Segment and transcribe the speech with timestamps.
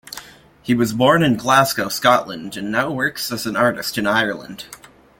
[0.63, 4.65] He was born in Glasgow, Scotland, and now works as an artist in Ireland.